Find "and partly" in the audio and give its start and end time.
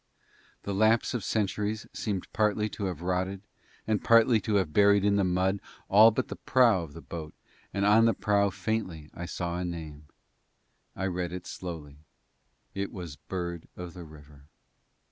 3.85-4.41